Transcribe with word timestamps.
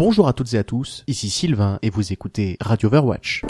Bonjour 0.00 0.28
à 0.28 0.32
toutes 0.32 0.54
et 0.54 0.56
à 0.56 0.64
tous, 0.64 1.04
ici 1.08 1.28
Sylvain 1.28 1.78
et 1.82 1.90
vous 1.90 2.10
écoutez 2.10 2.56
Radio 2.58 2.88
Overwatch. 2.88 3.42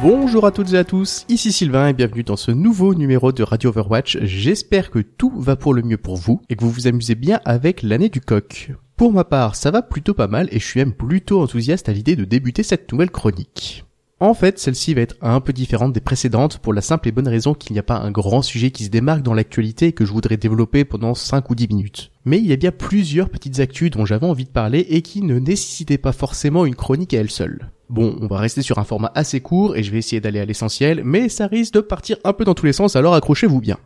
Bonjour 0.00 0.46
à 0.46 0.52
toutes 0.52 0.72
et 0.72 0.78
à 0.78 0.84
tous, 0.84 1.26
ici 1.28 1.50
Sylvain 1.50 1.88
et 1.88 1.94
bienvenue 1.94 2.22
dans 2.22 2.36
ce 2.36 2.52
nouveau 2.52 2.94
numéro 2.94 3.32
de 3.32 3.42
Radio 3.42 3.70
Overwatch. 3.70 4.18
J'espère 4.22 4.92
que 4.92 5.00
tout 5.00 5.32
va 5.34 5.56
pour 5.56 5.74
le 5.74 5.82
mieux 5.82 5.98
pour 5.98 6.16
vous 6.16 6.40
et 6.48 6.54
que 6.54 6.62
vous 6.62 6.70
vous 6.70 6.86
amusez 6.86 7.16
bien 7.16 7.40
avec 7.44 7.82
l'année 7.82 8.08
du 8.08 8.20
coq. 8.20 8.70
Pour 8.96 9.12
ma 9.12 9.24
part, 9.24 9.56
ça 9.56 9.72
va 9.72 9.82
plutôt 9.82 10.14
pas 10.14 10.28
mal 10.28 10.48
et 10.52 10.60
je 10.60 10.64
suis 10.64 10.78
même 10.78 10.92
plutôt 10.92 11.42
enthousiaste 11.42 11.88
à 11.88 11.92
l'idée 11.92 12.14
de 12.14 12.24
débuter 12.24 12.62
cette 12.62 12.92
nouvelle 12.92 13.10
chronique. 13.10 13.84
En 14.22 14.34
fait, 14.34 14.58
celle-ci 14.58 14.92
va 14.92 15.00
être 15.00 15.16
un 15.22 15.40
peu 15.40 15.54
différente 15.54 15.94
des 15.94 16.00
précédentes 16.00 16.58
pour 16.58 16.74
la 16.74 16.82
simple 16.82 17.08
et 17.08 17.12
bonne 17.12 17.26
raison 17.26 17.54
qu'il 17.54 17.72
n'y 17.72 17.78
a 17.78 17.82
pas 17.82 17.96
un 17.96 18.10
grand 18.10 18.42
sujet 18.42 18.70
qui 18.70 18.84
se 18.84 18.90
démarque 18.90 19.22
dans 19.22 19.32
l'actualité 19.32 19.92
que 19.92 20.04
je 20.04 20.12
voudrais 20.12 20.36
développer 20.36 20.84
pendant 20.84 21.14
5 21.14 21.48
ou 21.48 21.54
10 21.54 21.68
minutes. 21.68 22.12
Mais 22.26 22.36
il 22.36 22.46
y 22.46 22.52
a 22.52 22.56
bien 22.56 22.70
plusieurs 22.70 23.30
petites 23.30 23.60
actus 23.60 23.90
dont 23.90 24.04
j'avais 24.04 24.26
envie 24.26 24.44
de 24.44 24.50
parler 24.50 24.80
et 24.90 25.00
qui 25.00 25.22
ne 25.22 25.38
nécessitaient 25.38 25.96
pas 25.96 26.12
forcément 26.12 26.66
une 26.66 26.74
chronique 26.74 27.14
à 27.14 27.20
elle 27.20 27.30
seule. 27.30 27.70
Bon, 27.88 28.18
on 28.20 28.26
va 28.26 28.36
rester 28.36 28.60
sur 28.60 28.78
un 28.78 28.84
format 28.84 29.10
assez 29.14 29.40
court 29.40 29.74
et 29.74 29.82
je 29.82 29.90
vais 29.90 29.98
essayer 29.98 30.20
d'aller 30.20 30.38
à 30.38 30.44
l'essentiel, 30.44 31.00
mais 31.02 31.30
ça 31.30 31.46
risque 31.46 31.72
de 31.72 31.80
partir 31.80 32.18
un 32.22 32.34
peu 32.34 32.44
dans 32.44 32.54
tous 32.54 32.66
les 32.66 32.74
sens 32.74 32.96
alors 32.96 33.14
accrochez-vous 33.14 33.62
bien. 33.62 33.78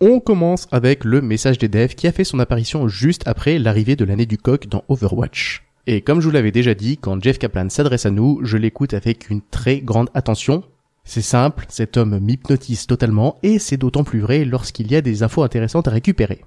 On 0.00 0.20
commence 0.20 0.68
avec 0.70 1.04
le 1.04 1.20
message 1.20 1.58
des 1.58 1.68
devs 1.68 1.96
qui 1.96 2.06
a 2.06 2.12
fait 2.12 2.22
son 2.22 2.38
apparition 2.38 2.86
juste 2.86 3.26
après 3.26 3.58
l'arrivée 3.58 3.96
de 3.96 4.04
l'année 4.04 4.24
du 4.24 4.38
coq 4.38 4.68
dans 4.68 4.84
Overwatch. 4.88 5.64
Et 5.86 6.02
comme 6.02 6.20
je 6.20 6.26
vous 6.26 6.32
l'avais 6.32 6.52
déjà 6.52 6.74
dit, 6.74 6.98
quand 6.98 7.22
Jeff 7.22 7.38
Kaplan 7.38 7.68
s'adresse 7.68 8.06
à 8.06 8.10
nous, 8.10 8.40
je 8.42 8.56
l'écoute 8.56 8.94
avec 8.94 9.30
une 9.30 9.40
très 9.40 9.80
grande 9.80 10.10
attention. 10.14 10.62
C'est 11.04 11.22
simple, 11.22 11.64
cet 11.68 11.96
homme 11.96 12.18
m'hypnotise 12.20 12.86
totalement 12.86 13.38
et 13.42 13.58
c'est 13.58 13.76
d'autant 13.76 14.04
plus 14.04 14.20
vrai 14.20 14.44
lorsqu'il 14.44 14.90
y 14.90 14.96
a 14.96 15.00
des 15.00 15.22
infos 15.22 15.42
intéressantes 15.42 15.88
à 15.88 15.90
récupérer. 15.90 16.44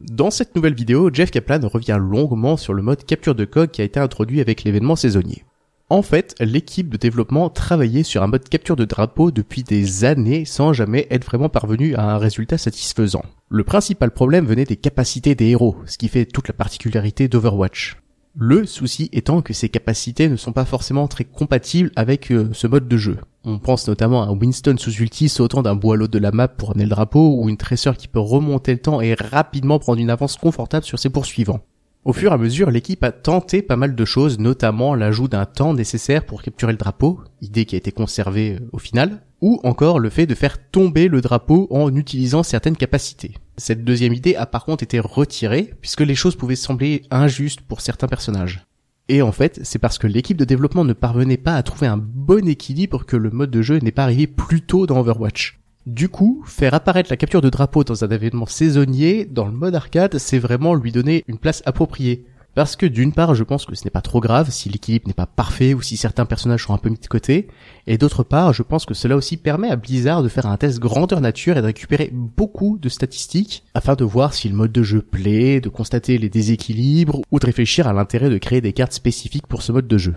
Dans 0.00 0.30
cette 0.30 0.56
nouvelle 0.56 0.74
vidéo, 0.74 1.10
Jeff 1.12 1.30
Kaplan 1.30 1.60
revient 1.68 1.98
longuement 2.00 2.56
sur 2.56 2.74
le 2.74 2.82
mode 2.82 3.04
capture 3.04 3.34
de 3.34 3.44
code 3.44 3.70
qui 3.70 3.82
a 3.82 3.84
été 3.84 4.00
introduit 4.00 4.40
avec 4.40 4.64
l'événement 4.64 4.96
saisonnier. 4.96 5.44
En 5.88 6.02
fait, 6.02 6.34
l'équipe 6.40 6.88
de 6.88 6.96
développement 6.96 7.50
travaillait 7.50 8.02
sur 8.02 8.22
un 8.22 8.26
mode 8.26 8.48
capture 8.48 8.76
de 8.76 8.86
drapeau 8.86 9.30
depuis 9.30 9.62
des 9.62 10.04
années 10.04 10.46
sans 10.46 10.72
jamais 10.72 11.06
être 11.10 11.26
vraiment 11.26 11.50
parvenu 11.50 11.94
à 11.94 12.14
un 12.14 12.18
résultat 12.18 12.56
satisfaisant. 12.56 13.24
Le 13.50 13.62
principal 13.62 14.10
problème 14.10 14.46
venait 14.46 14.64
des 14.64 14.76
capacités 14.76 15.34
des 15.34 15.48
héros, 15.48 15.76
ce 15.84 15.98
qui 15.98 16.08
fait 16.08 16.24
toute 16.24 16.48
la 16.48 16.54
particularité 16.54 17.28
d'Overwatch. 17.28 18.01
Le 18.34 18.64
souci 18.64 19.10
étant 19.12 19.42
que 19.42 19.52
ces 19.52 19.68
capacités 19.68 20.30
ne 20.30 20.36
sont 20.36 20.52
pas 20.52 20.64
forcément 20.64 21.06
très 21.06 21.24
compatibles 21.24 21.92
avec 21.96 22.32
euh, 22.32 22.48
ce 22.54 22.66
mode 22.66 22.88
de 22.88 22.96
jeu. 22.96 23.18
On 23.44 23.58
pense 23.58 23.86
notamment 23.88 24.22
à 24.22 24.32
Winston 24.32 24.76
sous 24.78 24.94
ulti 24.94 25.28
sautant 25.28 25.62
d'un 25.62 25.74
bout 25.74 25.92
à 25.92 25.96
l'autre 25.96 26.12
de 26.12 26.18
la 26.18 26.32
map 26.32 26.48
pour 26.48 26.70
amener 26.70 26.84
le 26.84 26.90
drapeau, 26.90 27.36
ou 27.36 27.50
une 27.50 27.58
tresseur 27.58 27.94
qui 27.94 28.08
peut 28.08 28.18
remonter 28.18 28.72
le 28.72 28.78
temps 28.78 29.02
et 29.02 29.12
rapidement 29.12 29.78
prendre 29.78 30.00
une 30.00 30.08
avance 30.08 30.36
confortable 30.36 30.86
sur 30.86 30.98
ses 30.98 31.10
poursuivants. 31.10 31.60
Au 32.06 32.14
fur 32.14 32.30
et 32.32 32.34
à 32.34 32.38
mesure, 32.38 32.70
l'équipe 32.70 33.04
a 33.04 33.12
tenté 33.12 33.60
pas 33.60 33.76
mal 33.76 33.94
de 33.94 34.04
choses, 34.06 34.38
notamment 34.38 34.94
l'ajout 34.94 35.28
d'un 35.28 35.44
temps 35.44 35.74
nécessaire 35.74 36.24
pour 36.24 36.42
capturer 36.42 36.72
le 36.72 36.78
drapeau, 36.78 37.20
idée 37.42 37.66
qui 37.66 37.74
a 37.74 37.78
été 37.78 37.92
conservée 37.92 38.54
euh, 38.54 38.68
au 38.72 38.78
final, 38.78 39.20
ou 39.42 39.60
encore 39.62 39.98
le 39.98 40.08
fait 40.08 40.26
de 40.26 40.34
faire 40.34 40.56
tomber 40.70 41.08
le 41.08 41.20
drapeau 41.20 41.68
en 41.70 41.94
utilisant 41.94 42.42
certaines 42.42 42.76
capacités. 42.76 43.34
Cette 43.56 43.84
deuxième 43.84 44.14
idée 44.14 44.34
a 44.34 44.46
par 44.46 44.64
contre 44.64 44.82
été 44.82 44.98
retirée, 44.98 45.74
puisque 45.80 46.00
les 46.00 46.14
choses 46.14 46.36
pouvaient 46.36 46.56
sembler 46.56 47.02
injustes 47.10 47.60
pour 47.60 47.80
certains 47.80 48.08
personnages. 48.08 48.66
Et 49.08 49.20
en 49.20 49.32
fait, 49.32 49.60
c'est 49.62 49.78
parce 49.78 49.98
que 49.98 50.06
l'équipe 50.06 50.36
de 50.36 50.44
développement 50.44 50.84
ne 50.84 50.92
parvenait 50.92 51.36
pas 51.36 51.56
à 51.56 51.62
trouver 51.62 51.86
un 51.86 51.98
bon 51.98 52.48
équilibre 52.48 53.04
que 53.04 53.16
le 53.16 53.30
mode 53.30 53.50
de 53.50 53.60
jeu 53.60 53.78
n'est 53.78 53.90
pas 53.90 54.04
arrivé 54.04 54.26
plus 54.26 54.62
tôt 54.62 54.86
dans 54.86 55.00
Overwatch. 55.00 55.58
Du 55.86 56.08
coup, 56.08 56.42
faire 56.46 56.74
apparaître 56.74 57.10
la 57.10 57.16
capture 57.16 57.40
de 57.40 57.50
drapeau 57.50 57.82
dans 57.82 58.04
un 58.04 58.08
événement 58.08 58.46
saisonnier, 58.46 59.24
dans 59.24 59.46
le 59.46 59.52
mode 59.52 59.74
arcade, 59.74 60.18
c'est 60.18 60.38
vraiment 60.38 60.74
lui 60.74 60.92
donner 60.92 61.24
une 61.26 61.38
place 61.38 61.62
appropriée. 61.66 62.24
Parce 62.54 62.76
que 62.76 62.84
d'une 62.84 63.12
part, 63.12 63.34
je 63.34 63.44
pense 63.44 63.64
que 63.64 63.74
ce 63.74 63.84
n'est 63.84 63.90
pas 63.90 64.02
trop 64.02 64.20
grave 64.20 64.50
si 64.50 64.68
l'équilibre 64.68 65.08
n'est 65.08 65.14
pas 65.14 65.26
parfait 65.26 65.72
ou 65.72 65.80
si 65.80 65.96
certains 65.96 66.26
personnages 66.26 66.64
sont 66.64 66.74
un 66.74 66.78
peu 66.78 66.90
mis 66.90 66.98
de 66.98 67.06
côté, 67.06 67.48
et 67.86 67.96
d'autre 67.96 68.24
part, 68.24 68.52
je 68.52 68.62
pense 68.62 68.84
que 68.84 68.92
cela 68.92 69.16
aussi 69.16 69.38
permet 69.38 69.70
à 69.70 69.76
Blizzard 69.76 70.22
de 70.22 70.28
faire 70.28 70.46
un 70.46 70.58
test 70.58 70.78
grandeur 70.78 71.22
nature 71.22 71.56
et 71.56 71.62
de 71.62 71.66
récupérer 71.66 72.10
beaucoup 72.12 72.78
de 72.78 72.90
statistiques 72.90 73.64
afin 73.72 73.94
de 73.94 74.04
voir 74.04 74.34
si 74.34 74.50
le 74.50 74.54
mode 74.54 74.72
de 74.72 74.82
jeu 74.82 75.00
plaît, 75.00 75.60
de 75.60 75.70
constater 75.70 76.18
les 76.18 76.28
déséquilibres 76.28 77.22
ou 77.30 77.38
de 77.38 77.46
réfléchir 77.46 77.86
à 77.86 77.94
l'intérêt 77.94 78.28
de 78.28 78.38
créer 78.38 78.60
des 78.60 78.74
cartes 78.74 78.92
spécifiques 78.92 79.46
pour 79.46 79.62
ce 79.62 79.72
mode 79.72 79.88
de 79.88 79.96
jeu. 79.98 80.14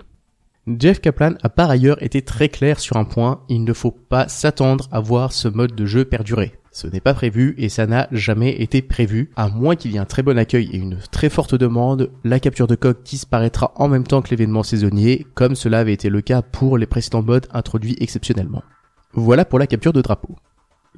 Jeff 0.67 0.99
Kaplan 0.99 1.35
a 1.43 1.49
par 1.49 1.69
ailleurs 1.69 2.01
été 2.01 2.23
très 2.23 2.49
clair 2.49 2.79
sur 2.79 2.97
un 2.97 3.05
point, 3.05 3.43
il 3.49 3.63
ne 3.63 3.73
faut 3.73 3.91
pas 3.91 4.27
s'attendre 4.27 4.89
à 4.91 4.99
voir 4.99 5.31
ce 5.31 5.47
mode 5.47 5.75
de 5.75 5.85
jeu 5.85 6.05
perdurer. 6.05 6.53
Ce 6.75 6.87
n'est 6.87 6.99
pas 6.99 7.13
prévu 7.13 7.55
et 7.57 7.69
ça 7.69 7.87
n'a 7.87 8.09
jamais 8.11 8.61
été 8.61 8.81
prévu. 8.81 9.31
À 9.37 9.47
moins 9.47 9.77
qu'il 9.77 9.93
y 9.93 9.95
ait 9.95 9.99
un 9.99 10.03
très 10.03 10.23
bon 10.23 10.37
accueil 10.37 10.69
et 10.73 10.77
une 10.77 10.97
très 11.09 11.29
forte 11.29 11.55
demande, 11.55 12.11
la 12.25 12.41
capture 12.41 12.67
de 12.67 12.75
coq 12.75 12.97
disparaîtra 13.01 13.71
en 13.75 13.87
même 13.87 14.05
temps 14.05 14.21
que 14.21 14.31
l'événement 14.31 14.61
saisonnier, 14.61 15.25
comme 15.35 15.55
cela 15.55 15.79
avait 15.79 15.93
été 15.93 16.09
le 16.09 16.19
cas 16.19 16.41
pour 16.41 16.77
les 16.77 16.85
précédents 16.85 17.23
modes 17.23 17.47
introduits 17.53 17.95
exceptionnellement. 18.01 18.61
Voilà 19.13 19.45
pour 19.45 19.57
la 19.57 19.67
capture 19.67 19.93
de 19.93 20.01
drapeau. 20.01 20.35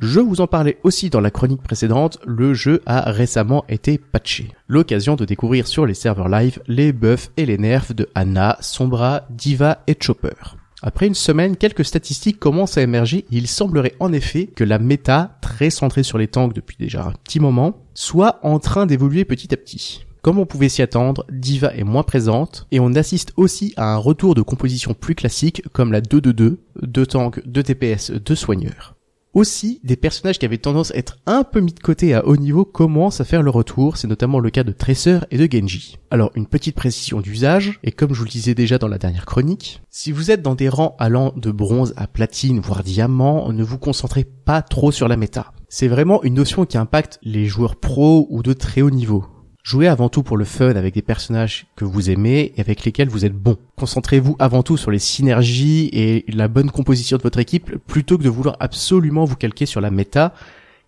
Je 0.02 0.20
vous 0.20 0.42
en 0.42 0.48
parlais 0.48 0.80
aussi 0.82 1.12
dans 1.12 1.22
la 1.22 1.30
chronique 1.30 1.62
précédente, 1.62 2.18
le 2.26 2.56
jeu 2.56 2.82
a 2.88 3.12
récemment 3.12 3.64
été 3.70 4.00
patché. 4.00 4.48
L'occasion 4.68 5.16
de 5.16 5.26
découvrir 5.26 5.68
sur 5.68 5.86
les 5.86 5.94
serveurs 5.94 6.28
live 6.28 6.60
les 6.68 6.92
buffs 6.92 7.30
et 7.38 7.46
les 7.46 7.60
nerfs 7.60 7.94
de 7.94 8.10
Anna, 8.16 8.58
Sombra, 8.62 9.28
Diva 9.30 9.84
et 9.86 9.96
Chopper. 10.02 10.58
Après 10.84 11.08
une 11.08 11.16
semaine, 11.16 11.58
quelques 11.58 11.86
statistiques 11.86 12.40
commencent 12.40 12.78
à 12.78 12.84
émerger 12.84 13.20
et 13.20 13.26
il 13.38 13.48
semblerait 13.48 13.96
en 14.00 14.14
effet 14.14 14.46
que 14.46 14.64
la 14.64 14.78
méta, 14.78 15.38
très 15.42 15.72
centrée 15.72 16.04
sur 16.04 16.20
les 16.20 16.28
tanks 16.28 16.54
depuis 16.54 16.78
déjà 16.80 17.04
un 17.04 17.14
petit 17.24 17.40
moment, 17.40 17.78
soit 17.96 18.40
en 18.44 18.60
train 18.60 18.86
d'évoluer 18.86 19.26
petit 19.26 19.52
à 19.54 19.58
petit. 19.58 20.06
Comme 20.22 20.40
on 20.40 20.46
pouvait 20.46 20.70
s'y 20.70 20.82
attendre, 20.82 21.26
Diva 21.32 21.74
est 21.74 21.84
moins 21.84 22.04
présente 22.04 22.68
et 22.72 22.80
on 22.80 22.94
assiste 22.94 23.34
aussi 23.38 23.74
à 23.76 23.94
un 23.94 23.98
retour 23.98 24.36
de 24.36 24.42
composition 24.42 24.94
plus 24.94 25.16
classique 25.16 25.64
comme 25.74 25.92
la 25.92 26.02
2-2-2, 26.02 26.58
2 26.82 27.06
tanks, 27.06 27.42
2 27.48 27.64
TPS, 27.64 28.12
2 28.12 28.36
soigneurs. 28.36 28.97
Aussi, 29.38 29.80
des 29.84 29.98
personnages 29.98 30.40
qui 30.40 30.48
avaient 30.48 30.58
tendance 30.58 30.90
à 30.90 30.96
être 30.96 31.20
un 31.28 31.44
peu 31.44 31.60
mis 31.60 31.72
de 31.72 31.80
côté 31.80 32.16
à 32.16 32.26
haut 32.26 32.38
niveau 32.38 32.66
commencent 32.66 33.22
à 33.22 33.24
faire 33.24 33.44
leur 33.44 33.54
retour, 33.54 33.96
c'est 33.96 34.08
notamment 34.08 34.40
le 34.40 34.50
cas 34.50 34.64
de 34.64 34.72
Tracer 34.72 35.20
et 35.30 35.38
de 35.38 35.48
Genji. 35.48 36.00
Alors, 36.10 36.32
une 36.34 36.48
petite 36.48 36.76
précision 36.76 37.22
d'usage, 37.22 37.80
et 37.84 37.92
comme 37.92 38.16
je 38.16 38.18
vous 38.18 38.26
le 38.26 38.32
disais 38.32 38.56
déjà 38.56 38.80
dans 38.80 38.88
la 38.88 38.98
dernière 38.98 39.28
chronique, 39.28 39.84
si 39.92 40.12
vous 40.12 40.32
êtes 40.32 40.42
dans 40.42 40.56
des 40.56 40.70
rangs 40.70 40.96
allant 40.98 41.34
de 41.36 41.52
bronze 41.52 41.94
à 41.98 42.08
platine, 42.08 42.62
voire 42.62 42.82
diamant, 42.82 43.52
ne 43.52 43.64
vous 43.64 43.78
concentrez 43.78 44.24
pas 44.24 44.64
trop 44.64 44.92
sur 44.92 45.08
la 45.08 45.18
méta. 45.18 45.54
C'est 45.70 45.88
vraiment 45.88 46.24
une 46.24 46.34
notion 46.34 46.66
qui 46.66 46.80
impacte 46.80 47.20
les 47.22 47.46
joueurs 47.46 47.76
pros 47.76 48.26
ou 48.32 48.42
de 48.42 48.54
très 48.54 48.82
haut 48.82 48.90
niveau. 48.90 49.24
Jouez 49.68 49.90
avant 49.90 50.08
tout 50.08 50.24
pour 50.24 50.38
le 50.38 50.46
fun 50.46 50.78
avec 50.78 50.94
des 50.94 51.02
personnages 51.02 51.68
que 51.76 51.84
vous 51.84 52.10
aimez 52.10 52.54
et 52.56 52.62
avec 52.62 52.86
lesquels 52.86 53.10
vous 53.10 53.26
êtes 53.26 53.36
bon. 53.36 53.58
Concentrez-vous 53.76 54.38
avant 54.40 54.64
tout 54.64 54.78
sur 54.78 54.92
les 54.92 54.98
synergies 54.98 55.90
et 55.92 56.24
la 56.30 56.48
bonne 56.48 56.72
composition 56.72 57.18
de 57.18 57.22
votre 57.22 57.40
équipe 57.40 57.76
plutôt 57.86 58.18
que 58.18 58.24
de 58.24 58.30
vouloir 58.30 58.56
absolument 58.62 59.26
vous 59.26 59.36
calquer 59.36 59.66
sur 59.66 59.82
la 59.82 59.92
méta, 59.92 60.34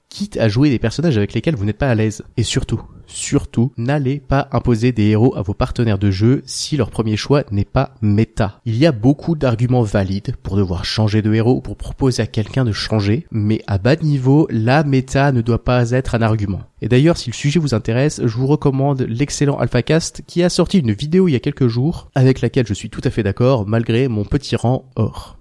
quitte 0.10 0.38
à 0.38 0.50
jouer 0.50 0.70
des 0.70 0.80
personnages 0.80 1.18
avec 1.18 1.34
lesquels 1.34 1.56
vous 1.56 1.66
n'êtes 1.66 1.78
pas 1.78 1.90
à 1.90 1.96
l'aise. 1.96 2.24
Et 2.36 2.44
surtout, 2.44 2.82
surtout, 3.06 3.72
n'allez 3.78 4.20
pas 4.20 4.50
imposer 4.52 4.92
des 4.92 5.06
héros 5.06 5.36
à 5.36 5.42
vos 5.42 5.54
partenaires 5.54 6.00
de 6.00 6.12
jeu 6.12 6.42
si 6.46 6.78
leur 6.78 6.90
premier 6.90 7.16
choix 7.16 7.44
n'est 7.52 7.66
pas 7.66 7.96
méta. 8.02 8.60
Il 8.66 8.78
y 8.78 8.86
a 8.86 8.92
beaucoup 8.92 9.36
d'arguments 9.36 9.84
valides 9.84 10.36
pour 10.44 10.58
devoir 10.58 10.86
changer 10.86 11.22
de 11.22 11.34
héros 11.34 11.58
ou 11.58 11.62
pour 11.62 11.78
proposer 11.78 12.24
à 12.24 12.28
quelqu'un 12.28 12.66
de 12.66 12.72
changer, 12.72 13.26
mais 13.32 13.62
à 13.68 13.78
bas 13.78 13.96
niveau, 13.96 14.48
la 14.50 14.84
méta 14.84 15.32
ne 15.32 15.42
doit 15.42 15.64
pas 15.64 15.92
être 15.92 16.16
un 16.16 16.22
argument. 16.22 16.62
Et 16.82 16.88
d'ailleurs, 16.88 17.18
si 17.18 17.30
le 17.30 17.36
sujet 17.36 17.60
vous 17.60 17.76
intéresse, 17.76 18.22
je 18.24 18.38
vous 18.38 18.48
recommande 18.48 19.02
l'excellent 19.02 19.58
AlphaCast 19.58 20.24
qui 20.26 20.44
a 20.44 20.50
sorti 20.50 20.80
une 20.80 20.94
vidéo 20.94 21.28
il 21.28 21.34
y 21.34 21.36
a 21.36 21.40
quelques 21.40 21.68
jours 21.68 22.10
avec 22.16 22.42
laquelle 22.42 22.68
je 22.68 22.74
suis 22.74 22.90
tout 22.90 23.02
à 23.04 23.10
fait 23.10 23.24
d'accord 23.24 23.68
malgré 23.68 24.08
mon 24.08 24.24
petit 24.24 24.56
rang 24.56 24.90
or. 24.96 25.39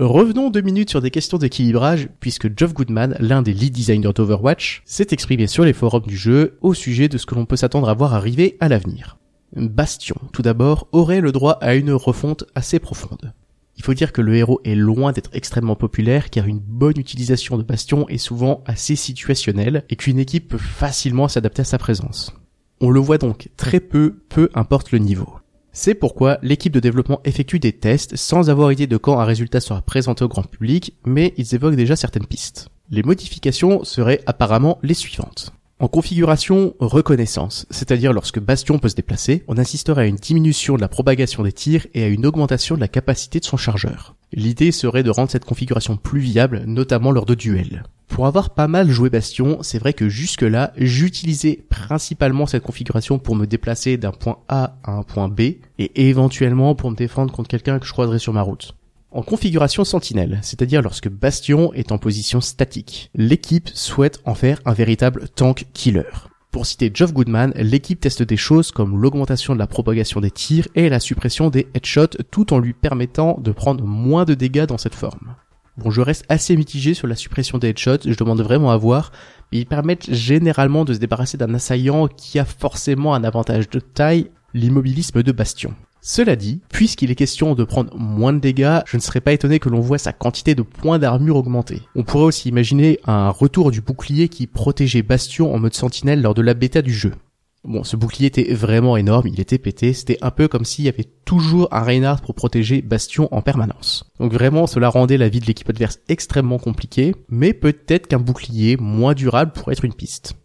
Revenons 0.00 0.48
deux 0.48 0.62
minutes 0.62 0.88
sur 0.88 1.02
des 1.02 1.10
questions 1.10 1.36
d'équilibrage, 1.36 2.08
puisque 2.20 2.48
Geoff 2.58 2.72
Goodman, 2.72 3.16
l'un 3.20 3.42
des 3.42 3.52
lead 3.52 3.74
designers 3.74 4.14
d'Overwatch, 4.14 4.80
s'est 4.86 5.08
exprimé 5.10 5.46
sur 5.46 5.62
les 5.62 5.74
forums 5.74 6.06
du 6.06 6.16
jeu 6.16 6.56
au 6.62 6.72
sujet 6.72 7.10
de 7.10 7.18
ce 7.18 7.26
que 7.26 7.34
l'on 7.34 7.44
peut 7.44 7.56
s'attendre 7.56 7.90
à 7.90 7.92
voir 7.92 8.14
arriver 8.14 8.56
à 8.60 8.70
l'avenir. 8.70 9.18
Bastion, 9.54 10.16
tout 10.32 10.40
d'abord, 10.40 10.88
aurait 10.92 11.20
le 11.20 11.32
droit 11.32 11.58
à 11.60 11.74
une 11.74 11.92
refonte 11.92 12.44
assez 12.54 12.78
profonde. 12.78 13.34
Il 13.76 13.84
faut 13.84 13.92
dire 13.92 14.12
que 14.12 14.22
le 14.22 14.34
héros 14.36 14.62
est 14.64 14.74
loin 14.74 15.12
d'être 15.12 15.28
extrêmement 15.34 15.76
populaire 15.76 16.30
car 16.30 16.46
une 16.46 16.60
bonne 16.60 16.98
utilisation 16.98 17.58
de 17.58 17.62
Bastion 17.62 18.08
est 18.08 18.16
souvent 18.16 18.62
assez 18.64 18.96
situationnelle 18.96 19.84
et 19.90 19.96
qu'une 19.96 20.18
équipe 20.18 20.48
peut 20.48 20.56
facilement 20.56 21.28
s'adapter 21.28 21.60
à 21.60 21.66
sa 21.66 21.76
présence. 21.76 22.34
On 22.80 22.88
le 22.88 23.00
voit 23.00 23.18
donc 23.18 23.50
très 23.58 23.80
peu, 23.80 24.22
peu 24.30 24.48
importe 24.54 24.92
le 24.92 24.98
niveau. 24.98 25.39
C'est 25.72 25.94
pourquoi 25.94 26.38
l'équipe 26.42 26.72
de 26.72 26.80
développement 26.80 27.20
effectue 27.24 27.60
des 27.60 27.72
tests 27.72 28.16
sans 28.16 28.50
avoir 28.50 28.72
idée 28.72 28.88
de 28.88 28.96
quand 28.96 29.20
un 29.20 29.24
résultat 29.24 29.60
sera 29.60 29.82
présenté 29.82 30.24
au 30.24 30.28
grand 30.28 30.42
public, 30.42 30.94
mais 31.04 31.32
ils 31.36 31.54
évoquent 31.54 31.76
déjà 31.76 31.94
certaines 31.94 32.26
pistes. 32.26 32.68
Les 32.90 33.04
modifications 33.04 33.84
seraient 33.84 34.20
apparemment 34.26 34.78
les 34.82 34.94
suivantes. 34.94 35.52
En 35.78 35.86
configuration 35.88 36.74
reconnaissance, 36.80 37.66
c'est-à-dire 37.70 38.12
lorsque 38.12 38.40
Bastion 38.40 38.78
peut 38.78 38.88
se 38.88 38.96
déplacer, 38.96 39.44
on 39.48 39.56
assisterait 39.56 40.02
à 40.02 40.06
une 40.06 40.16
diminution 40.16 40.74
de 40.74 40.80
la 40.80 40.88
propagation 40.88 41.44
des 41.44 41.52
tirs 41.52 41.86
et 41.94 42.02
à 42.02 42.08
une 42.08 42.26
augmentation 42.26 42.74
de 42.74 42.80
la 42.80 42.88
capacité 42.88 43.38
de 43.38 43.44
son 43.44 43.56
chargeur. 43.56 44.16
L'idée 44.32 44.72
serait 44.72 45.04
de 45.04 45.10
rendre 45.10 45.30
cette 45.30 45.44
configuration 45.44 45.96
plus 45.96 46.20
viable, 46.20 46.64
notamment 46.66 47.12
lors 47.12 47.26
de 47.26 47.34
duels. 47.34 47.84
Pour 48.10 48.26
avoir 48.26 48.50
pas 48.50 48.68
mal 48.68 48.90
joué 48.90 49.08
Bastion, 49.08 49.62
c'est 49.62 49.78
vrai 49.78 49.94
que 49.94 50.10
jusque-là, 50.10 50.72
j'utilisais 50.76 51.64
principalement 51.70 52.44
cette 52.44 52.64
configuration 52.64 53.18
pour 53.18 53.36
me 53.36 53.46
déplacer 53.46 53.96
d'un 53.96 54.10
point 54.10 54.38
A 54.48 54.76
à 54.82 54.92
un 54.92 55.02
point 55.02 55.28
B, 55.28 55.40
et 55.78 56.08
éventuellement 56.08 56.74
pour 56.74 56.90
me 56.90 56.96
défendre 56.96 57.32
contre 57.32 57.48
quelqu'un 57.48 57.78
que 57.78 57.86
je 57.86 57.92
croiserais 57.92 58.18
sur 58.18 58.34
ma 58.34 58.42
route 58.42 58.74
en 59.12 59.22
configuration 59.22 59.82
sentinelle, 59.84 60.38
c'est-à-dire 60.42 60.82
lorsque 60.82 61.08
Bastion 61.08 61.72
est 61.72 61.90
en 61.90 61.98
position 61.98 62.40
statique. 62.40 63.10
L'équipe 63.16 63.68
souhaite 63.74 64.20
en 64.24 64.36
faire 64.36 64.60
un 64.64 64.72
véritable 64.72 65.28
tank 65.34 65.66
killer. 65.72 66.04
Pour 66.52 66.66
citer 66.66 66.92
Geoff 66.94 67.12
Goodman, 67.12 67.52
l'équipe 67.56 67.98
teste 67.98 68.22
des 68.22 68.36
choses 68.36 68.70
comme 68.70 69.00
l'augmentation 69.00 69.54
de 69.54 69.58
la 69.58 69.66
propagation 69.66 70.20
des 70.20 70.30
tirs 70.30 70.68
et 70.76 70.88
la 70.88 71.00
suppression 71.00 71.50
des 71.50 71.66
headshots 71.74 72.22
tout 72.30 72.52
en 72.52 72.60
lui 72.60 72.72
permettant 72.72 73.36
de 73.40 73.50
prendre 73.50 73.84
moins 73.84 74.24
de 74.24 74.34
dégâts 74.34 74.66
dans 74.66 74.78
cette 74.78 74.94
forme. 74.94 75.34
Bon, 75.80 75.90
je 75.90 76.02
reste 76.02 76.26
assez 76.28 76.56
mitigé 76.56 76.92
sur 76.92 77.06
la 77.06 77.16
suppression 77.16 77.56
des 77.56 77.68
headshots, 77.68 78.02
je 78.04 78.14
demande 78.14 78.42
vraiment 78.42 78.70
à 78.70 78.76
voir, 78.76 79.12
mais 79.50 79.60
ils 79.60 79.66
permettent 79.66 80.12
généralement 80.12 80.84
de 80.84 80.92
se 80.92 80.98
débarrasser 80.98 81.38
d'un 81.38 81.54
assaillant 81.54 82.06
qui 82.06 82.38
a 82.38 82.44
forcément 82.44 83.14
un 83.14 83.24
avantage 83.24 83.70
de 83.70 83.80
taille, 83.80 84.30
l'immobilisme 84.52 85.22
de 85.22 85.32
Bastion. 85.32 85.74
Cela 86.02 86.36
dit, 86.36 86.60
puisqu'il 86.68 87.10
est 87.10 87.14
question 87.14 87.54
de 87.54 87.64
prendre 87.64 87.96
moins 87.96 88.34
de 88.34 88.40
dégâts, 88.40 88.80
je 88.84 88.98
ne 88.98 89.02
serais 89.02 89.22
pas 89.22 89.32
étonné 89.32 89.58
que 89.58 89.70
l'on 89.70 89.80
voit 89.80 89.96
sa 89.96 90.12
quantité 90.12 90.54
de 90.54 90.62
points 90.62 90.98
d'armure 90.98 91.36
augmenter. 91.36 91.80
On 91.94 92.02
pourrait 92.02 92.24
aussi 92.24 92.50
imaginer 92.50 93.00
un 93.06 93.30
retour 93.30 93.70
du 93.70 93.80
bouclier 93.80 94.28
qui 94.28 94.46
protégeait 94.46 95.02
Bastion 95.02 95.54
en 95.54 95.58
mode 95.58 95.74
sentinelle 95.74 96.20
lors 96.20 96.34
de 96.34 96.42
la 96.42 96.52
bêta 96.52 96.82
du 96.82 96.92
jeu. 96.92 97.12
Bon, 97.62 97.84
ce 97.84 97.94
bouclier 97.96 98.28
était 98.28 98.54
vraiment 98.54 98.96
énorme, 98.96 99.26
il 99.26 99.38
était 99.38 99.58
pété, 99.58 99.92
c'était 99.92 100.16
un 100.22 100.30
peu 100.30 100.48
comme 100.48 100.64
s'il 100.64 100.86
y 100.86 100.88
avait 100.88 101.08
toujours 101.26 101.68
un 101.72 101.82
Reinhardt 101.82 102.22
pour 102.22 102.34
protéger 102.34 102.80
Bastion 102.80 103.28
en 103.32 103.42
permanence. 103.42 104.10
Donc 104.18 104.32
vraiment, 104.32 104.66
cela 104.66 104.88
rendait 104.88 105.18
la 105.18 105.28
vie 105.28 105.40
de 105.40 105.46
l'équipe 105.46 105.68
adverse 105.68 105.98
extrêmement 106.08 106.58
compliquée, 106.58 107.14
mais 107.28 107.52
peut-être 107.52 108.06
qu'un 108.06 108.18
bouclier 108.18 108.78
moins 108.78 109.12
durable 109.12 109.52
pourrait 109.52 109.74
être 109.74 109.84
une 109.84 109.92
piste. 109.92 110.36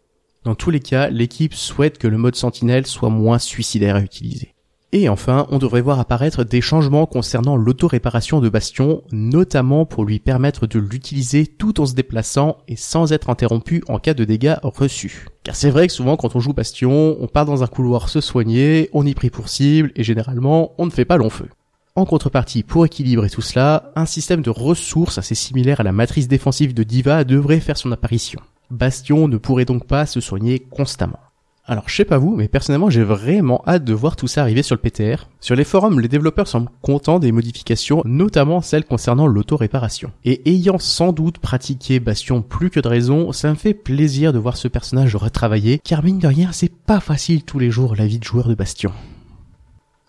Dans 0.44 0.56
tous 0.56 0.71
les 0.71 0.81
cas, 0.81 1.09
l'équipe 1.09 1.53
souhaite 1.53 1.97
que 1.97 2.07
le 2.07 2.17
mode 2.17 2.35
sentinelle 2.35 2.85
soit 2.85 3.09
moins 3.09 3.39
suicidaire 3.39 3.95
à 3.95 4.01
utiliser. 4.01 4.55
Et 4.92 5.10
enfin, 5.10 5.46
on 5.50 5.58
devrait 5.58 5.82
voir 5.82 6.00
apparaître 6.00 6.44
des 6.44 6.62
changements 6.62 7.06
concernant 7.06 7.58
l'auto-réparation 7.58 8.40
de 8.40 8.50
Bastion, 8.50 9.02
notamment 9.12 9.86
pour 9.86 10.06
lui 10.06 10.20
permettre 10.20 10.68
de 10.68 10.80
l'utiliser 10.80 11.48
tout 11.48 11.82
en 11.82 11.86
se 11.86 11.96
déplaçant 11.96 12.58
et 12.68 12.76
sans 12.76 13.12
être 13.12 13.30
interrompu 13.30 13.84
en 13.88 14.00
cas 14.00 14.14
de 14.14 14.24
dégâts 14.24 14.56
reçus. 14.64 15.28
Car 15.44 15.56
c'est 15.56 15.70
vrai 15.70 15.88
que 15.88 15.94
souvent 15.94 16.16
quand 16.16 16.36
on 16.36 16.40
joue 16.40 16.54
Bastion, 16.54 17.18
on 17.20 17.28
part 17.28 17.46
dans 17.46 17.64
un 17.64 17.68
couloir 17.68 18.10
se 18.10 18.22
soigner, 18.22 18.90
on 18.94 19.06
y 19.06 19.14
prie 19.14 19.30
pour 19.30 19.50
cible 19.50 19.92
et 19.96 20.04
généralement 20.04 20.74
on 20.78 20.86
ne 20.86 20.92
fait 20.92 21.06
pas 21.06 21.18
long 21.18 21.30
feu. 21.30 21.50
En 21.98 22.06
contrepartie, 22.06 22.64
pour 22.64 22.86
équilibrer 22.86 23.30
tout 23.30 23.42
cela, 23.42 23.92
un 23.96 24.06
système 24.06 24.42
de 24.42 24.50
ressources 24.50 25.18
assez 25.18 25.36
similaire 25.36 25.80
à 25.80 25.84
la 25.84 25.94
matrice 25.94 26.28
défensive 26.28 26.74
de 26.74 26.84
Diva 26.84 27.24
devrait 27.24 27.62
faire 27.62 27.78
son 27.78 27.92
apparition. 27.92 28.42
Bastion 28.70 29.28
ne 29.28 29.38
pourrait 29.38 29.66
donc 29.66 29.88
pas 29.88 30.06
se 30.06 30.20
soigner 30.20 30.60
constamment. 30.60 31.20
Alors 31.67 31.89
je 31.89 31.95
sais 31.95 32.06
pas 32.06 32.19
vous, 32.19 32.35
mais 32.35 32.47
personnellement 32.47 32.91
j'ai 32.91 33.03
vraiment 33.03 33.63
hâte 33.65 33.83
de 33.83 33.94
voir 33.94 34.15
tout 34.15 34.27
ça 34.27 34.41
arriver 34.41 34.62
sur 34.62 34.75
le 34.75 34.81
PTR. 34.81 35.27
Sur 35.39 35.56
les 35.56 35.63
forums, 35.63 36.00
les 36.00 36.07
développeurs 36.07 36.47
semblent 36.47 36.69
contents 36.83 37.17
des 37.17 37.31
modifications, 37.31 38.03
notamment 38.06 38.62
celles 38.62 38.85
concernant 38.85 39.25
l'auto-réparation. 39.25 40.12
Et 40.25 40.47
ayant 40.47 40.77
sans 40.77 41.12
doute 41.12 41.39
pratiqué 41.39 42.00
Bastion 42.00 42.44
plus 42.44 42.69
que 42.69 42.79
de 42.79 42.88
raison, 42.88 43.31
ça 43.31 43.50
me 43.50 43.56
fait 43.56 43.73
plaisir 43.73 44.31
de 44.31 44.38
voir 44.38 44.57
ce 44.57 44.67
personnage 44.67 45.15
retravaillé, 45.15 45.79
car 45.83 46.03
mine 46.03 46.19
de 46.19 46.27
rien 46.27 46.51
c'est 46.51 46.71
pas 46.71 47.00
facile 47.00 47.44
tous 47.44 47.57
les 47.57 47.71
jours 47.71 47.95
la 47.95 48.06
vie 48.06 48.19
de 48.19 48.23
joueur 48.23 48.47
de 48.47 48.53
Bastion. 48.53 48.91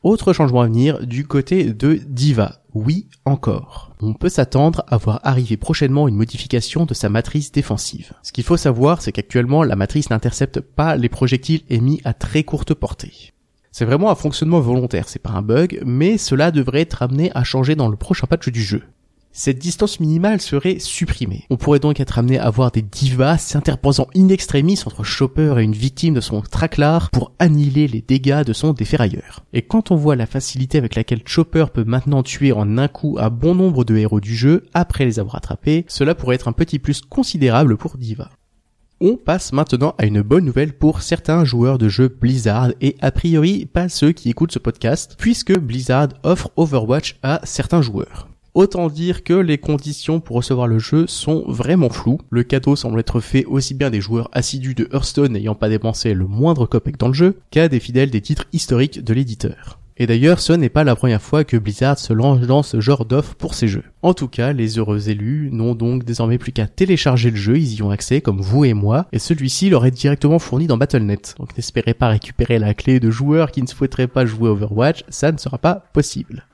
Autre 0.03 0.35
changement 0.35 0.61
à 0.61 0.67
venir 0.67 1.07
du 1.07 1.27
côté 1.27 1.73
de 1.73 1.95
Diva. 2.07 2.61
Oui, 2.79 3.09
encore. 3.25 3.95
On 4.03 4.13
peut 4.13 4.29
s'attendre 4.29 4.85
à 4.89 4.99
voir 4.99 5.21
arriver 5.25 5.57
prochainement 5.57 6.09
une 6.09 6.15
modification 6.15 6.85
de 6.85 6.93
sa 6.93 7.09
matrice 7.09 7.51
défensive. 7.51 8.13
Ce 8.23 8.33
qu'il 8.33 8.45
faut 8.45 8.59
savoir, 8.59 9.01
c'est 9.01 9.13
qu'actuellement, 9.13 9.63
la 9.63 9.77
matrice 9.77 10.11
n'intercepte 10.11 10.61
pas 10.61 10.95
les 10.97 11.09
projectiles 11.09 11.63
émis 11.71 12.03
à 12.05 12.13
très 12.13 12.45
courte 12.45 12.75
portée. 12.75 13.33
C'est 13.73 13.87
vraiment 13.87 14.11
un 14.11 14.15
fonctionnement 14.15 14.61
volontaire, 14.61 15.09
c'est 15.09 15.23
pas 15.23 15.31
un 15.31 15.41
bug, 15.41 15.81
mais 15.87 16.19
cela 16.19 16.51
devrait 16.51 16.83
être 16.83 17.03
amené 17.03 17.33
à 17.35 17.45
changer 17.45 17.77
dans 17.77 17.89
le 17.89 17.97
prochain 17.97 18.27
patch 18.27 18.51
du 18.51 18.63
jeu 18.63 18.83
cette 19.37 19.59
distance 19.59 20.01
minimale 20.01 20.41
serait 20.41 20.79
supprimée. 20.79 21.45
On 21.51 21.59
pourrait 21.59 21.79
donc 21.79 22.01
être 22.01 22.19
amené 22.19 22.39
à 22.39 22.49
voir 22.49 22.71
des 22.71 22.81
divas 22.81 23.37
s'interposant 23.37 24.09
in 24.17 24.31
extremis 24.31 24.81
entre 24.87 25.05
Chopper 25.05 25.57
et 25.59 25.63
une 25.63 25.75
victime 25.75 26.15
de 26.15 26.23
son 26.23 26.41
traclar 26.41 27.11
pour 27.11 27.33
annihiler 27.39 27.87
les 27.87 28.01
dégâts 28.01 28.45
de 28.45 28.55
son 28.55 28.73
déferrailleur. 28.73 29.45
Et 29.53 29.61
quand 29.61 29.91
on 29.91 29.97
voit 29.97 30.17
la 30.17 30.25
facilité 30.25 30.79
avec 30.79 30.95
laquelle 30.95 31.21
Chopper 31.27 31.67
peut 31.73 31.85
maintenant 31.85 32.23
tuer 32.23 32.53
en 32.53 32.79
un 32.79 32.89
coup 32.89 33.19
un 33.21 33.29
bon 33.29 33.55
nombre 33.55 33.85
de 33.85 33.97
héros 33.97 34.21
du 34.21 34.35
jeu 34.35 34.65
après 34.73 35.05
les 35.05 35.19
avoir 35.19 35.35
attrapés, 35.35 35.85
cela 35.87 36.15
pourrait 36.15 36.37
être 36.37 36.49
un 36.49 36.53
petit 36.53 36.79
plus 36.79 37.03
considérable 37.03 37.77
pour 37.77 37.99
Diva. 37.99 38.31
On 39.03 39.17
passe 39.19 39.53
maintenant 39.53 39.95
à 39.99 40.07
une 40.07 40.23
bonne 40.23 40.47
nouvelle 40.47 40.73
pour 40.73 41.03
certains 41.03 41.45
joueurs 41.45 41.77
de 41.77 41.91
jeux 41.91 42.09
Blizzard 42.09 42.71
et 42.81 42.97
a 43.03 43.11
priori 43.11 43.67
pas 43.67 43.91
ceux 43.91 44.13
qui 44.13 44.31
écoutent 44.31 44.53
ce 44.53 44.59
podcast 44.59 45.15
puisque 45.19 45.59
Blizzard 45.59 46.09
offre 46.23 46.51
Overwatch 46.57 47.19
à 47.23 47.43
certains 47.45 47.83
joueurs. 47.83 48.29
Autant 48.57 48.89
dire 48.89 49.23
que 49.23 49.35
les 49.35 49.59
conditions 49.59 50.19
pour 50.19 50.37
recevoir 50.37 50.67
le 50.67 50.79
jeu 50.79 51.07
sont 51.07 51.45
vraiment 51.47 51.91
floues. 51.91 52.23
Le 52.31 52.43
cadeau 52.43 52.75
semble 52.75 52.99
être 52.99 53.21
fait 53.21 53.45
aussi 53.45 53.75
bien 53.75 53.91
des 53.91 54.01
joueurs 54.01 54.31
assidus 54.33 54.75
de 54.75 54.89
Hearthstone 54.95 55.33
n'ayant 55.33 55.55
pas 55.55 55.69
dépensé 55.69 56.15
le 56.15 56.27
moindre 56.27 56.65
copec 56.65 56.97
dans 56.97 57.09
le 57.09 57.13
jeu, 57.13 57.37
qu'à 57.51 57.69
des 57.69 57.81
fidèles 57.81 58.09
des 58.09 58.23
titres 58.23 58.47
historiques 58.55 59.05
de 59.05 59.13
l'éditeur. 59.13 59.79
Et 59.99 60.07
d'ailleurs, 60.07 60.41
ce 60.41 60.55
n'est 60.55 60.71
pas 60.71 60.85
la 60.85 60.97
première 60.97 61.21
fois 61.21 61.45
que 61.45 61.59
Blizzard 61.59 61.99
se 61.99 62.15
lance 62.15 62.41
dans 62.47 62.63
ce 62.63 62.81
genre 62.81 63.05
d'offre 63.05 63.35
pour 63.35 63.53
ses 63.53 63.69
jeux. 63.69 63.85
En 64.01 64.15
tout 64.15 64.29
cas, 64.29 64.55
les 64.55 64.79
heureux 64.79 65.11
élus 65.11 65.51
n'ont 65.53 65.75
donc 65.75 66.05
désormais 66.05 66.39
plus 66.39 66.53
qu'à 66.53 66.67
télécharger 66.67 67.31
le 67.31 67.37
jeu, 67.37 67.59
ils 67.59 67.75
y 67.75 67.83
ont 67.83 67.91
accès 67.91 68.23
comme 68.23 68.41
vous 68.41 68.65
et 68.65 68.73
moi, 68.73 69.05
et 69.13 69.19
celui-ci 69.19 69.69
leur 69.69 69.85
est 69.85 69.91
directement 69.91 70.39
fourni 70.39 70.67
dans 70.67 70.79
Battle.net. 70.79 71.35
Donc 71.39 71.55
n'espérez 71.59 71.93
pas 71.93 72.09
récupérer 72.09 72.59
la 72.59 72.73
clé 72.73 73.01
de 73.01 73.11
joueurs 73.11 73.51
qui 73.51 73.61
ne 73.61 73.67
souhaiteraient 73.67 74.07
pas 74.07 74.25
jouer 74.25 74.49
Overwatch, 74.49 75.05
ça 75.11 75.31
ne 75.31 75.37
sera 75.37 75.59
pas 75.59 75.85
possible. 75.93 76.47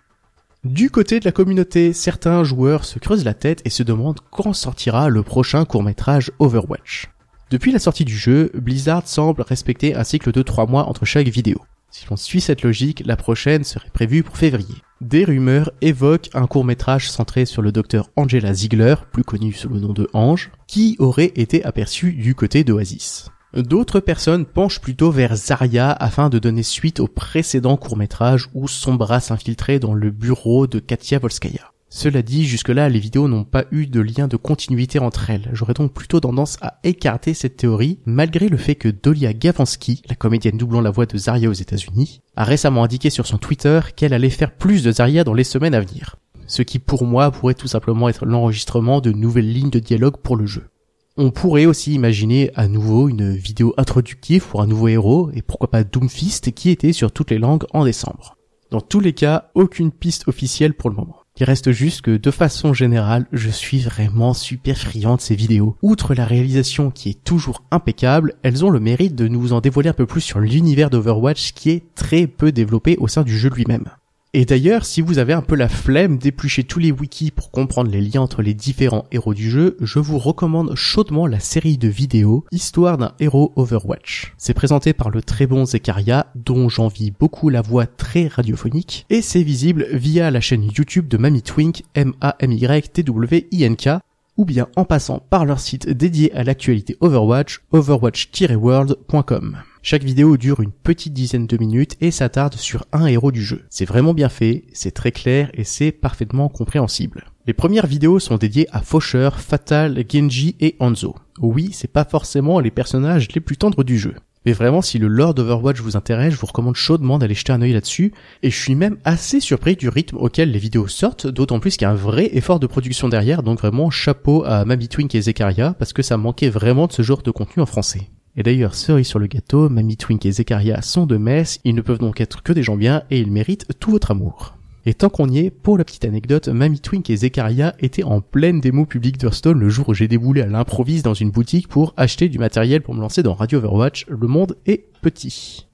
Du 0.65 0.91
côté 0.91 1.19
de 1.19 1.25
la 1.25 1.33
communauté, 1.33 1.93
certains 1.93 2.45
joueurs 2.45 2.85
se 2.85 3.01
creusent 3.01 3.25
la 3.25 3.35
tête 3.35 3.63
et 3.65 3.71
se 3.71 3.83
demandent 3.83 4.21
quand 4.31 4.53
sortira 4.53 5.09
le 5.09 5.25
prochain 5.25 5.65
court-métrage 5.65 6.31
Overwatch. 6.39 7.11
Depuis 7.51 7.73
la 7.73 7.81
sortie 7.81 8.05
du 8.05 8.17
jeu, 8.17 8.53
Blizzard 8.55 9.09
semble 9.09 9.43
respecter 9.43 9.97
un 9.97 10.05
cycle 10.05 10.31
de 10.31 10.41
3 10.41 10.69
mois 10.69 10.89
entre 10.89 11.05
chaque 11.05 11.27
vidéo. 11.27 11.61
Si 11.91 12.07
l'on 12.09 12.17
suit 12.17 12.41
cette 12.41 12.63
logique, 12.63 13.03
la 13.05 13.17
prochaine 13.17 13.65
serait 13.65 13.91
prévue 13.93 14.23
pour 14.23 14.37
février. 14.37 14.77
Des 15.01 15.25
rumeurs 15.25 15.73
évoquent 15.81 16.31
un 16.33 16.47
court-métrage 16.47 17.11
centré 17.11 17.45
sur 17.45 17.61
le 17.61 17.73
docteur 17.73 18.11
Angela 18.15 18.55
Ziegler, 18.55 18.95
plus 19.11 19.25
connu 19.25 19.53
sous 19.53 19.69
le 19.69 19.81
nom 19.81 19.93
de 19.93 20.09
Ange, 20.13 20.53
qui 20.69 20.95
aurait 21.01 21.33
été 21.35 21.65
aperçu 21.65 22.13
du 22.13 22.37
côté 22.37 22.63
d'Oasis. 22.63 23.33
D'autres 23.55 24.01
personnes 24.01 24.47
penchent 24.47 24.81
plutôt 24.81 25.11
vers 25.11 25.37
Zarya 25.37 25.91
afin 25.91 26.31
de 26.31 26.39
donner 26.39 26.63
suite 26.63 27.01
au 27.01 27.07
précédent 27.07 27.77
court-métrage 27.77 28.49
où 28.55 28.67
Sombra 28.67 29.21
s'infiltrait 29.21 29.79
dans 29.79 29.93
le 29.93 30.11
bureau 30.11 30.67
de 30.67 30.79
Katia 30.79 31.19
Volskaya. 31.19 31.73
Cela 31.91 32.23
dit, 32.23 32.47
jusque-là, 32.47 32.89
les 32.89 32.99
vidéos 32.99 33.29
n'ont 33.29 33.45
pas 33.45 33.67
eu 33.71 33.87
de 33.87 34.01
lien 34.01 34.27
de 34.27 34.39
continuité 34.39 34.99
entre 34.99 35.29
elles. 35.29 35.51
J'aurais 35.53 35.75
donc 35.75 35.93
plutôt 35.93 36.21
tendance 36.21 36.57
à 36.63 36.79
écarter 36.83 37.35
cette 37.35 37.59
théorie, 37.59 37.99
malgré 38.07 38.49
le 38.49 38.57
fait 38.57 38.77
que 38.77 38.89
Dolia 38.89 39.35
Gavansky, 39.35 40.01
la 40.09 40.15
comédienne 40.15 40.57
doublant 40.57 40.81
la 40.81 40.91
voix 40.91 41.05
de 41.05 41.19
Zarya 41.19 41.51
aux 41.51 41.53
États-Unis, 41.53 42.23
a 42.35 42.45
récemment 42.45 42.85
indiqué 42.85 43.11
sur 43.11 43.27
son 43.27 43.37
Twitter 43.37 43.81
qu'elle 43.95 44.15
allait 44.15 44.31
faire 44.31 44.53
plus 44.53 44.83
de 44.83 44.93
Zarya 44.93 45.25
dans 45.25 45.35
les 45.35 45.45
semaines 45.45 45.75
à 45.75 45.81
venir. 45.81 46.17
Ce 46.47 46.63
qui 46.63 46.79
pour 46.79 47.05
moi 47.05 47.31
pourrait 47.31 47.53
tout 47.53 47.69
simplement 47.69 48.09
être 48.09 48.25
l'enregistrement 48.25 49.03
de 49.03 49.13
nouvelles 49.13 49.53
lignes 49.53 49.69
de 49.69 49.79
dialogue 49.79 50.17
pour 50.17 50.37
le 50.37 50.47
jeu. 50.47 50.72
On 51.19 51.31
pourrait 51.31 51.67
aussi 51.67 51.93
imaginer 51.93 52.51
à 52.55 52.69
nouveau 52.69 53.11
une 53.11 53.37
vidéo 53.37 53.75
introductive 53.77 54.47
pour 54.47 54.63
un 54.63 54.67
nouveau 54.67 54.89
héros, 54.89 55.31
et 55.35 55.43
pourquoi 55.43 55.71
pas 55.71 55.85
Doomfist 55.85 56.53
qui 56.53 56.71
était 56.71 56.95
sur 56.95 57.13
toutes 57.13 57.31
les 57.31 57.39
langues 57.39 57.67
en 57.75 57.85
décembre. 57.85 58.39
Dans 58.71 58.81
tous 58.81 59.01
les 59.01 59.13
cas, 59.13 59.51
aucune 59.55 59.93
piste 59.93 60.27
officielle 60.27 60.73
pour 60.73 60.89
le 60.89 60.97
moment. 60.97 61.19
Il 61.39 61.45
reste 61.45 61.71
juste 61.71 62.01
que 62.01 62.17
de 62.17 62.31
façon 62.31 62.73
générale, 62.73 63.27
je 63.31 63.51
suis 63.51 63.81
vraiment 63.81 64.33
super 64.33 64.79
friand 64.79 65.17
de 65.17 65.21
ces 65.21 65.35
vidéos. 65.35 65.77
Outre 65.83 66.15
la 66.15 66.25
réalisation 66.25 66.91
qui 66.91 67.11
est 67.11 67.25
toujours 67.25 67.63
impeccable, 67.71 68.35
elles 68.43 68.65
ont 68.65 68.71
le 68.71 68.81
mérite 68.81 69.15
de 69.15 69.29
nous 69.29 69.53
en 69.53 69.61
dévoiler 69.61 69.91
un 69.91 69.95
peu 69.95 70.07
plus 70.07 70.23
sur 70.23 70.41
l'univers 70.41 70.89
d'Overwatch 70.89 71.53
qui 71.53 71.71
est 71.71 71.95
très 71.95 72.27
peu 72.27 72.53
développé 72.53 72.97
au 72.99 73.09
sein 73.09 73.23
du 73.23 73.37
jeu 73.37 73.51
lui-même. 73.51 73.91
Et 74.35 74.47
d'ailleurs, 74.47 74.87
si 74.87 75.03
vous 75.03 75.19
avez 75.19 75.35
un 75.35 75.43
peu 75.43 75.55
la 75.57 75.69
flemme 75.69 76.17
d'éplucher 76.17 76.65
tous 76.65 76.79
les 76.79 76.91
wikis 76.91 77.31
pour 77.31 77.51
comprendre 77.51 77.91
les 77.91 78.01
liens 78.01 78.23
entre 78.23 78.41
les 78.41 78.55
différents 78.55 79.05
héros 79.13 79.35
du 79.35 79.51
jeu, 79.51 79.77
je 79.83 79.99
vous 79.99 80.17
recommande 80.17 80.75
chaudement 80.75 81.27
la 81.27 81.39
série 81.39 81.77
de 81.77 81.89
vidéos 81.89 82.47
Histoire 82.51 82.97
d'un 82.97 83.13
héros 83.21 83.53
Overwatch. 83.57 84.33
C'est 84.39 84.55
présenté 84.55 84.95
par 84.95 85.11
le 85.11 85.21
très 85.21 85.47
bon 85.47 85.67
Zekaria, 85.67 86.29
dont 86.35 86.71
j'envie 86.71 87.11
beaucoup 87.11 87.51
la 87.51 87.61
voix 87.61 87.85
très 87.85 88.27
radiophonique, 88.27 89.05
et 89.11 89.21
c'est 89.21 89.43
visible 89.43 89.87
via 89.93 90.31
la 90.31 90.41
chaîne 90.41 90.65
YouTube 90.65 91.09
de 91.09 91.19
Mamie 91.19 91.43
Twink, 91.43 91.83
M-A-M-Y-T-W-I-N-K, 91.95 93.91
ou 94.39 94.47
bien 94.47 94.69
en 94.77 94.87
passant 94.87 95.19
par 95.19 95.45
leur 95.45 95.61
site 95.61 95.91
dédié 95.91 96.33
à 96.33 96.43
l'actualité 96.43 96.97
Overwatch, 97.03 97.61
overwatch-world.com. 97.71 99.59
Chaque 99.85 100.05
vidéo 100.05 100.37
dure 100.37 100.61
une 100.61 100.71
petite 100.71 101.13
dizaine 101.13 101.49
de 101.49 101.57
minutes 101.57 101.97
et 102.01 102.13
s'attarde 102.13 102.55
sur 102.55 102.87
un 102.93 103.07
héros 103.07 103.33
du 103.33 103.43
jeu. 103.43 103.65
C'est 103.69 103.85
vraiment 103.85 104.15
bien 104.15 104.29
fait, 104.29 104.63
c'est 104.73 104.93
très 104.93 105.11
clair 105.11 105.51
et 105.55 105.65
c'est 105.65 105.91
parfaitement 105.91 106.49
compréhensible. 106.49 107.25
Les 107.49 107.53
premières 107.53 107.89
vidéos 107.89 108.21
sont 108.21 108.37
dédiées 108.37 108.69
à 108.71 108.81
Faucheur, 108.81 109.41
Fatal, 109.41 110.05
Genji 110.09 110.55
et 110.61 110.77
Hanzo. 110.79 111.17
Oui, 111.41 111.71
c'est 111.73 111.93
pas 111.93 112.05
forcément 112.05 112.61
les 112.61 112.71
personnages 112.71 113.27
les 113.35 113.41
plus 113.41 113.57
tendres 113.57 113.83
du 113.83 113.99
jeu. 113.99 114.15
Mais 114.47 114.53
vraiment, 114.53 114.83
si 114.83 114.99
le 114.99 115.09
lore 115.09 115.35
d'Overwatch 115.35 115.81
vous 115.81 115.97
intéresse, 115.97 116.33
je 116.33 116.39
vous 116.39 116.47
recommande 116.47 116.77
chaudement 116.77 117.19
d'aller 117.19 117.35
jeter 117.35 117.53
un 117.53 117.61
œil 117.61 117.73
là-dessus. 117.73 118.13
Et 118.45 118.51
je 118.51 118.57
suis 118.57 118.77
même 118.77 118.99
assez 119.05 119.41
surpris 119.41 119.75
du 119.75 119.89
rythme 119.89 120.17
auquel 120.17 120.53
les 120.53 120.61
vidéos 120.61 120.87
sortent, 120.87 121.27
d'autant 121.27 121.59
plus 121.59 121.77
qu'il 121.77 121.87
y 121.87 121.89
a 121.89 121.91
un 121.91 121.97
vrai 121.97 122.31
effort 122.35 122.61
de 122.61 122.69
production 122.69 123.09
derrière, 123.09 123.43
donc 123.43 123.59
vraiment 123.59 123.91
chapeau 123.91 124.45
à 124.45 124.65
Mami 124.65 124.87
Twink 124.87 125.13
et 125.17 125.23
Zekaria, 125.23 125.75
parce 125.77 125.93
que 125.93 126.03
ça 126.03 126.17
manquait 126.17 126.51
vraiment 126.51 126.87
de 126.87 126.93
ce 126.93 127.03
genre 127.03 127.23
de 127.23 127.33
contenu 127.33 127.65
en 127.65 127.67
français. 127.67 128.09
Et 128.37 128.43
d'ailleurs, 128.43 128.75
cerise 128.75 129.07
sur 129.07 129.19
le 129.19 129.27
gâteau, 129.27 129.69
Mami 129.69 129.97
Twink 129.97 130.25
et 130.25 130.33
Zekaria 130.33 130.81
sont 130.81 131.07
de 131.07 131.17
Metz, 131.17 131.61
ils 131.65 131.75
ne 131.75 131.83
peuvent 131.83 131.99
donc 131.99 132.21
être 132.21 132.43
que 132.43 132.53
des 132.53 132.63
gens 132.63 132.77
bien, 132.77 133.03
et 133.11 133.21
ils 133.21 133.31
méritent 133.31 133.67
tout 133.79 133.91
votre 133.91 134.11
amour. 134.11 134.57
Et 134.85 134.95
tant 134.95 135.11
qu'on 135.11 135.29
y 135.29 135.39
est, 135.39 135.51
pour 135.51 135.79
la 135.79 135.85
petite 135.85 136.05
anecdote, 136.05 136.49
Mamie 136.49 136.81
Twink 136.81 137.09
et 137.09 137.17
Zekaria 137.17 137.75
étaient 137.79 138.03
en 138.03 138.21
pleine 138.21 138.61
démo 138.61 138.85
publique 138.85 139.17
d'Hearthstone 139.17 139.61
le 139.61 139.69
jour 139.69 139.91
où 139.91 139.95
j'ai 139.95 140.09
déboulé 140.09 140.43
à 140.43 140.47
l'improviste 140.47 141.05
dans 141.05 141.15
une 141.15 141.31
boutique 141.31 141.69
pour 141.69 141.95
acheter 141.97 142.29
du 142.29 142.39
matériel 142.39 142.83
pour 142.83 142.95
me 142.95 143.01
lancer 143.01 143.23
dans 143.23 143.35
Radio 143.35 143.59
Overwatch. 143.59 144.07
Le 144.09 144.27
monde 144.27 144.57
est 144.67 144.87
petit. 145.01 145.69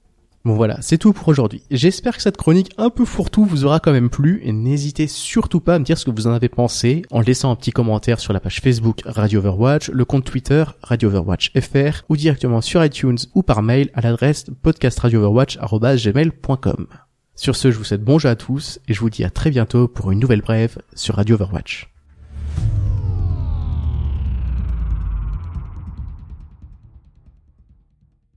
Bon 0.45 0.55
voilà, 0.55 0.77
c'est 0.81 0.97
tout 0.97 1.11
pour 1.11 1.27
aujourd'hui. 1.27 1.63
J'espère 1.69 2.15
que 2.15 2.21
cette 2.21 2.37
chronique 2.37 2.71
un 2.77 2.89
peu 2.89 3.03
fourre-tout 3.03 3.43
vous 3.43 3.65
aura 3.65 3.81
quand 3.81 3.91
même 3.91 4.09
plu 4.09 4.39
et 4.43 4.53
n'hésitez 4.53 5.07
surtout 5.07 5.59
pas 5.59 5.75
à 5.75 5.79
me 5.79 5.83
dire 5.83 5.97
ce 5.97 6.05
que 6.05 6.11
vous 6.11 6.27
en 6.27 6.31
avez 6.31 6.47
pensé 6.47 7.01
en 7.11 7.19
laissant 7.19 7.51
un 7.51 7.57
petit 7.57 7.71
commentaire 7.71 8.21
sur 8.21 8.31
la 8.31 8.39
page 8.39 8.61
Facebook 8.61 9.01
Radio 9.05 9.39
Overwatch, 9.39 9.89
le 9.89 10.05
compte 10.05 10.23
Twitter 10.23 10.63
Radio 10.81 11.09
Overwatch 11.09 11.51
FR 11.59 12.03
ou 12.07 12.15
directement 12.15 12.61
sur 12.61 12.85
iTunes 12.85 13.17
ou 13.35 13.43
par 13.43 13.61
mail 13.61 13.89
à 13.93 13.99
l'adresse 13.99 14.45
podcastradioverwatch.gmail.com. 14.61 16.87
Sur 17.35 17.57
ce, 17.57 17.71
je 17.71 17.77
vous 17.77 17.83
souhaite 17.83 18.03
bon 18.03 18.17
jeu 18.17 18.29
à 18.29 18.37
tous 18.37 18.79
et 18.87 18.93
je 18.93 19.01
vous 19.01 19.09
dis 19.09 19.25
à 19.25 19.29
très 19.29 19.49
bientôt 19.49 19.89
pour 19.89 20.11
une 20.11 20.19
nouvelle 20.19 20.41
brève 20.41 20.77
sur 20.93 21.15
Radio 21.15 21.35
Overwatch. 21.35 21.88